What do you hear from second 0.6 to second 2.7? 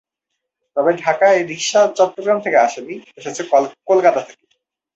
তবে ঢাকায় রিকশা চট্টগ্রাম থেকে